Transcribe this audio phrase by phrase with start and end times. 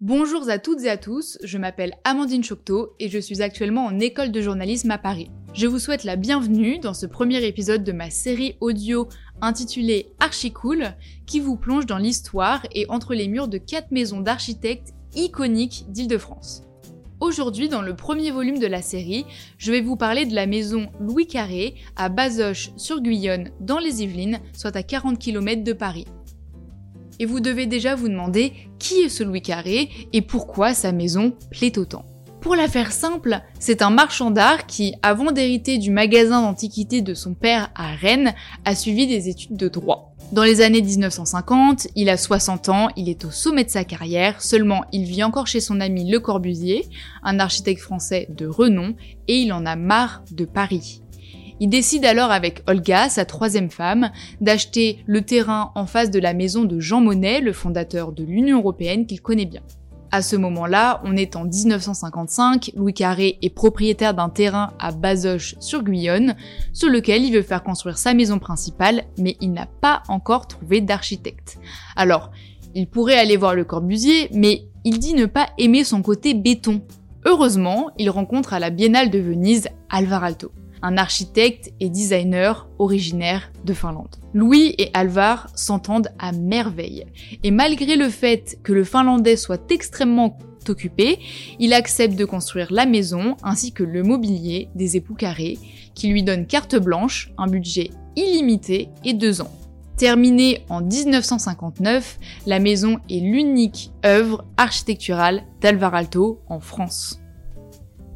[0.00, 4.00] Bonjour à toutes et à tous, je m'appelle Amandine Chocteau et je suis actuellement en
[4.00, 5.30] école de journalisme à Paris.
[5.54, 9.08] Je vous souhaite la bienvenue dans ce premier épisode de ma série audio
[9.40, 10.94] intitulée Archicool
[11.26, 16.64] qui vous plonge dans l'histoire et entre les murs de quatre maisons d'architectes iconiques d'Île-de-France.
[17.20, 19.24] Aujourd'hui, dans le premier volume de la série,
[19.56, 24.02] je vais vous parler de la maison Louis Carré à Bazoches sur Guyonne dans les
[24.02, 26.04] Yvelines, soit à 40 km de Paris.
[27.20, 31.34] Et vous devez déjà vous demander qui est ce Louis Carré et pourquoi sa maison
[31.50, 32.04] plaît autant.
[32.40, 37.14] Pour la faire simple, c'est un marchand d'art qui, avant d'hériter du magasin d'antiquités de
[37.14, 38.34] son père à Rennes,
[38.66, 40.14] a suivi des études de droit.
[40.30, 44.42] Dans les années 1950, il a 60 ans, il est au sommet de sa carrière,
[44.42, 46.86] seulement il vit encore chez son ami Le Corbusier,
[47.22, 48.94] un architecte français de renom,
[49.28, 51.03] et il en a marre de Paris.
[51.60, 56.34] Il décide alors avec Olga, sa troisième femme, d'acheter le terrain en face de la
[56.34, 59.62] maison de Jean Monnet, le fondateur de l'Union européenne qu'il connaît bien.
[60.10, 65.56] À ce moment-là, on est en 1955, Louis Carré est propriétaire d'un terrain à Bazoches
[65.60, 66.36] sur Guyonne,
[66.72, 70.80] sur lequel il veut faire construire sa maison principale, mais il n'a pas encore trouvé
[70.80, 71.58] d'architecte.
[71.96, 72.30] Alors,
[72.74, 76.82] il pourrait aller voir le Corbusier, mais il dit ne pas aimer son côté béton.
[77.24, 80.52] Heureusement, il rencontre à la Biennale de Venise Alvar Aalto
[80.84, 84.16] un architecte et designer originaire de Finlande.
[84.34, 87.06] Louis et Alvar s'entendent à merveille,
[87.42, 90.38] et malgré le fait que le Finlandais soit extrêmement
[90.68, 91.18] occupé,
[91.58, 95.58] il accepte de construire la maison ainsi que le mobilier des époux carrés,
[95.94, 99.52] qui lui donne carte blanche, un budget illimité et deux ans.
[99.96, 107.20] Terminée en 1959, la maison est l'unique œuvre architecturale d'Alvar Aalto en France.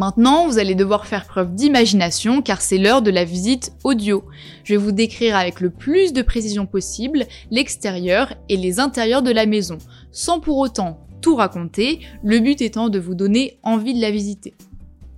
[0.00, 4.24] Maintenant, vous allez devoir faire preuve d'imagination car c'est l'heure de la visite audio.
[4.64, 9.30] Je vais vous décrire avec le plus de précision possible l'extérieur et les intérieurs de
[9.30, 9.76] la maison,
[10.10, 14.54] sans pour autant tout raconter, le but étant de vous donner envie de la visiter.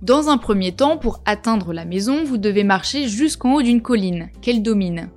[0.01, 4.31] Dans un premier temps, pour atteindre la maison, vous devez marcher jusqu'en haut d'une colline,
[4.41, 5.07] qu'elle domine.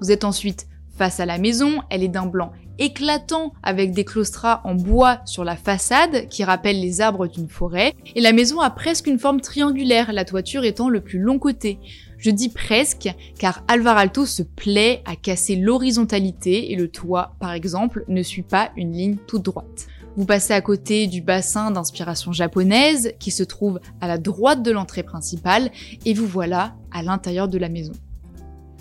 [0.00, 0.66] Vous êtes ensuite
[0.98, 5.44] face à la maison, elle est d'un blanc éclatant avec des claustras en bois sur
[5.44, 9.40] la façade qui rappellent les arbres d'une forêt, et la maison a presque une forme
[9.40, 11.78] triangulaire, la toiture étant le plus long côté.
[12.18, 17.52] Je dis presque car Alvar Aalto se plaît à casser l'horizontalité et le toit, par
[17.52, 19.86] exemple, ne suit pas une ligne toute droite.
[20.16, 24.70] Vous passez à côté du bassin d'inspiration japonaise qui se trouve à la droite de
[24.70, 25.70] l'entrée principale
[26.06, 27.92] et vous voilà à l'intérieur de la maison.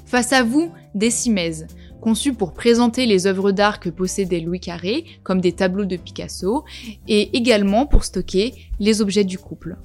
[0.06, 1.67] Face à vous, des cimaises
[2.01, 6.63] conçu pour présenter les œuvres d'art que possédait Louis Carré, comme des tableaux de Picasso,
[7.07, 9.78] et également pour stocker les objets du couple.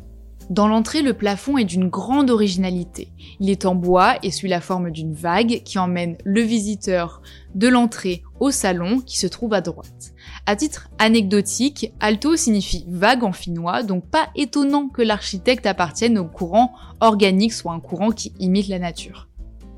[0.51, 3.13] Dans l'entrée, le plafond est d'une grande originalité.
[3.39, 7.23] Il est en bois et suit la forme d'une vague qui emmène le visiteur
[7.55, 10.13] de l'entrée au salon qui se trouve à droite.
[10.47, 16.27] À titre anecdotique, alto signifie vague en finnois, donc pas étonnant que l'architecte appartienne au
[16.27, 19.30] courant organique, soit un courant qui imite la nature.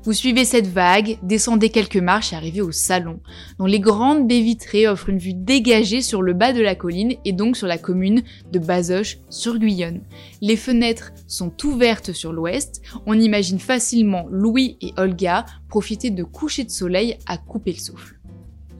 [0.05, 3.21] Vous suivez cette vague, descendez quelques marches et arrivez au salon,
[3.57, 7.15] dont les grandes baies vitrées offrent une vue dégagée sur le bas de la colline
[7.23, 8.21] et donc sur la commune
[8.51, 10.01] de Bazoches sur Guyonne.
[10.41, 16.65] Les fenêtres sont ouvertes sur l'ouest, on imagine facilement Louis et Olga profiter de coucher
[16.65, 18.19] de soleil à couper le souffle.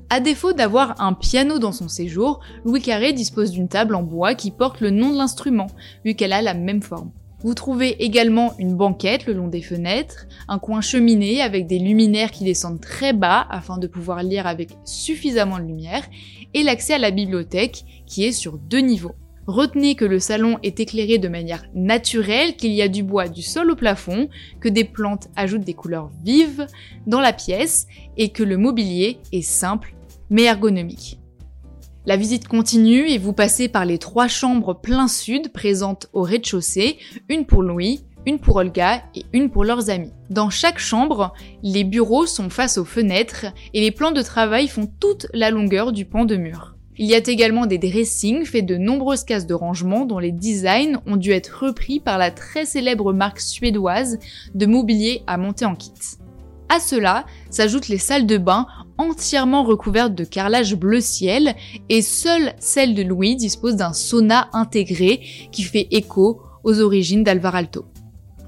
[0.09, 4.35] À défaut d'avoir un piano dans son séjour, Louis Carré dispose d'une table en bois
[4.35, 5.67] qui porte le nom de l'instrument,
[6.03, 7.11] vu qu'elle a la même forme.
[7.43, 12.31] Vous trouvez également une banquette le long des fenêtres, un coin cheminée avec des luminaires
[12.31, 16.03] qui descendent très bas afin de pouvoir lire avec suffisamment de lumière,
[16.53, 19.15] et l'accès à la bibliothèque qui est sur deux niveaux.
[19.45, 23.41] Retenez que le salon est éclairé de manière naturelle, qu'il y a du bois du
[23.41, 24.29] sol au plafond,
[24.61, 26.65] que des plantes ajoutent des couleurs vives
[27.07, 29.95] dans la pièce et que le mobilier est simple
[30.29, 31.19] mais ergonomique.
[32.05, 36.97] La visite continue et vous passez par les trois chambres plein sud présentes au rez-de-chaussée,
[37.29, 40.11] une pour Louis, une pour Olga et une pour leurs amis.
[40.29, 41.31] Dans chaque chambre,
[41.61, 45.93] les bureaux sont face aux fenêtres et les plans de travail font toute la longueur
[45.93, 46.75] du pan de mur.
[46.97, 50.99] Il y a également des dressings faits de nombreuses cases de rangement dont les designs
[51.07, 54.19] ont dû être repris par la très célèbre marque suédoise
[54.53, 55.93] de mobilier à monter en kit.
[56.69, 58.67] À cela s'ajoutent les salles de bain
[58.97, 61.55] entièrement recouvertes de carrelage bleu ciel
[61.89, 65.21] et seule celle de Louis dispose d'un sauna intégré
[65.51, 67.85] qui fait écho aux origines d'Alvar Alto.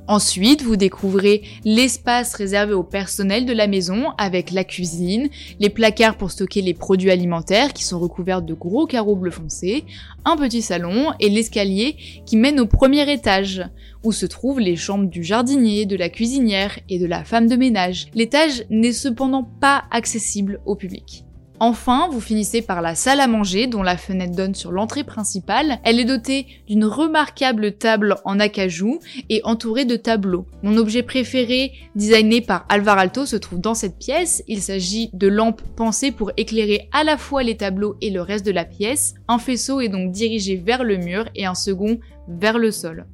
[0.08, 5.30] Ensuite, vous découvrez l'espace réservé au personnel de la maison avec la cuisine,
[5.60, 9.84] les placards pour stocker les produits alimentaires qui sont recouverts de gros carreaux bleu foncé,
[10.24, 11.96] un petit salon et l'escalier
[12.28, 13.64] qui mène au premier étage
[14.04, 17.56] où se trouvent les chambres du jardinier, de la cuisinière et de la femme de
[17.56, 18.08] ménage.
[18.14, 21.26] L'étage n'est cependant pas accessible au public.
[21.62, 25.80] Enfin, vous finissez par la salle à manger dont la fenêtre donne sur l'entrée principale.
[25.84, 29.00] Elle est dotée d'une remarquable table en acajou
[29.30, 30.46] et entourée de tableaux.
[30.64, 34.44] Mon objet préféré, designé par Alvar Alto, se trouve dans cette pièce.
[34.50, 38.46] Il s'agit de lampes pensées pour éclairer à la fois les tableaux et le reste
[38.46, 39.14] de la pièce.
[39.30, 43.06] Un faisceau est donc dirigé vers le mur et un second vers le sol.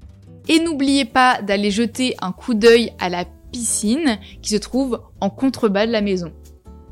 [0.49, 5.29] Et n'oubliez pas d'aller jeter un coup d'œil à la piscine qui se trouve en
[5.29, 6.31] contrebas de la maison.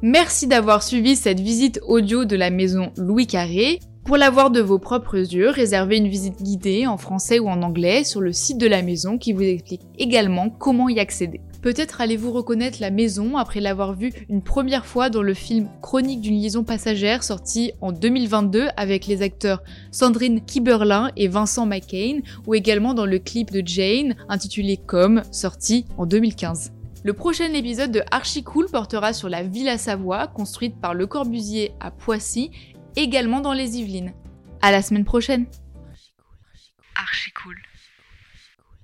[0.01, 3.79] Merci d'avoir suivi cette visite audio de la maison Louis Carré.
[4.05, 8.05] Pour l'avoir de vos propres yeux, réservez une visite guidée en français ou en anglais
[8.05, 11.41] sur le site de la maison qui vous explique également comment y accéder.
[11.61, 16.21] Peut-être allez-vous reconnaître la maison après l'avoir vue une première fois dans le film Chronique
[16.21, 19.61] d'une liaison passagère sorti en 2022 avec les acteurs
[19.91, 25.85] Sandrine Kiberlin et Vincent McCain ou également dans le clip de Jane intitulé Comme sorti
[25.97, 26.71] en 2015.
[27.01, 31.71] Le prochain épisode de Archie Cool portera sur la Villa Savoie, construite par Le Corbusier
[31.79, 32.51] à Poissy,
[32.97, 34.13] également dans les Yvelines.
[34.61, 35.45] À la semaine prochaine.